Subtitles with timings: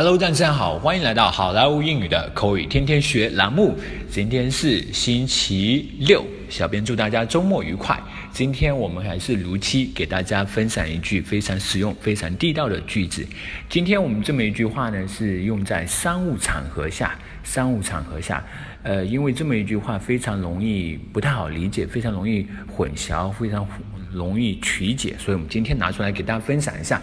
[0.00, 3.76] Hello，大家好，欢迎来到好莱坞英语的口语天天学栏目。
[4.08, 8.00] 今天是星期六，小编祝大家周末愉快。
[8.30, 13.26] 今天我们还是如期给大家分享一句非常实用、非常地道的句子。
[13.68, 17.18] 今天我们这么一句话呢，是用在商务场合下。
[17.42, 18.44] 商务场合下，
[18.84, 23.66] 呃，因为这么一句话非常容易不太好理解，非常容易混淆，非常
[24.12, 27.02] 容易曲解，所以我们今天拿出来给大家分享一下。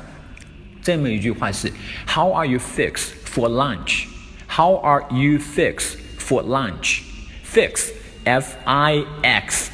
[0.85, 1.71] 这么一句话是
[2.07, 4.07] How are you fixed for lunch?
[4.49, 7.03] How are you fixed for lunch?
[7.45, 7.91] Fix,
[8.25, 9.65] F-I-X-E-D,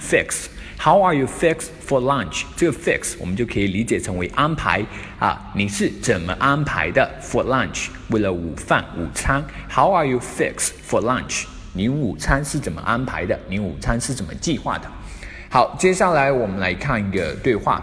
[0.00, 0.48] fix.
[0.78, 2.44] How are you fixed for lunch?
[2.56, 4.84] 这个 fix 我们就可以理解成为安排
[5.18, 7.88] 啊，你是怎么安排的 for lunch？
[8.10, 9.42] 为了午饭午餐？
[9.70, 11.46] How are you fixed for lunch?
[11.72, 13.38] 你午餐是怎么安排的？
[13.48, 14.90] 你午餐是怎么计划的？
[15.48, 17.82] 好，接下来我们来看一个对话。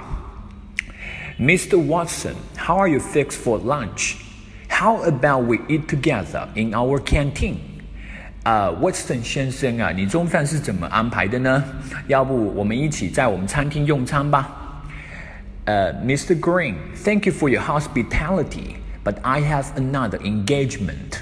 [1.40, 1.78] Mr.
[1.78, 4.18] Watson, how are you fixed for lunch?
[4.70, 7.56] How about we eat together in our canteen?
[8.44, 11.64] 呃，Watson 先生啊，你中饭是怎么安排的呢？
[12.08, 14.84] 要不我们一起在我们餐厅用餐吧？
[15.66, 16.40] 呃，Mr.
[16.40, 21.20] Green, thank you for your hospitality, but I have another engagement.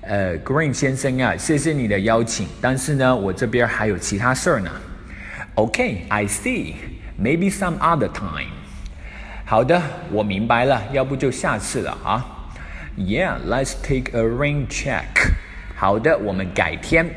[0.00, 4.70] 呃，Green 先生啊，谢谢你的邀请，但是呢，我这边还有其他事儿呢。
[5.54, 6.74] Okay, I see.
[7.16, 8.50] Maybe some other time.
[9.46, 12.50] 好的，我明白了，要不就下次了啊。
[12.96, 15.32] Yeah, let's take a rain check.
[15.74, 17.10] 好的，我们改天。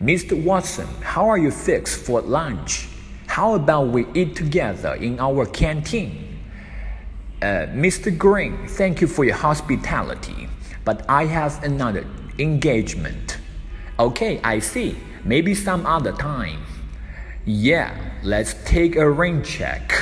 [0.00, 0.34] Mr.
[0.44, 2.86] Watson, how are you fixed for lunch?
[3.28, 6.10] How about we eat together in our canteen?
[7.40, 8.10] Uh, Mr.
[8.16, 10.48] Green, thank you for your hospitality,
[10.84, 12.04] but I have another
[12.38, 13.38] engagement.
[13.98, 14.96] Okay, I see.
[15.24, 16.58] Maybe some other time.
[17.44, 19.95] Yeah, let's take a rain check.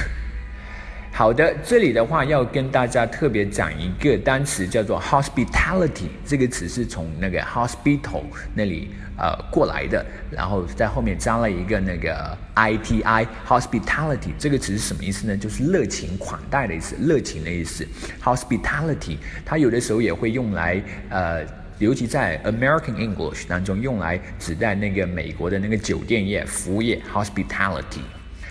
[1.18, 6.10] 好的，这里的话要跟大家特别讲一个单词，叫做 hospitality。
[6.26, 8.22] 这个词是从那个 hospital
[8.54, 14.32] 那里呃过来的，然后在后面加了一个那个 i t i hospitality。
[14.38, 15.38] 这个词是什么意思呢？
[15.38, 17.88] 就是热情款待的意思，热情的意思。
[18.22, 19.16] hospitality
[19.46, 21.46] 它有的时候也会用来呃，
[21.80, 28.02] 尤其在 American English 当中用来指代那个美国的那个酒店业、服务业 hospitality。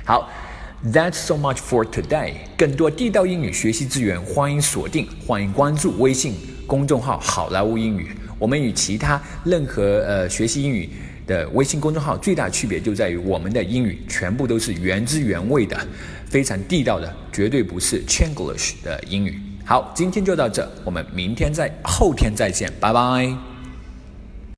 [0.06, 0.30] 好。
[0.92, 2.34] That's so much for today。
[2.58, 6.34] 更多地道英语学习资源，欢迎锁定，欢迎关注微信
[6.66, 8.14] 公众号“好莱坞英语”。
[8.38, 10.90] 我们与其他任何呃学习英语
[11.26, 15.74] 的微信公众号最大区别就在于，我们的英语全部都是原汁原味的，
[16.26, 19.40] 非常地道的，绝对不是 Chinglish 的英语。
[19.64, 23.53] 好，今天就到这，我们明天再后天再见，拜拜。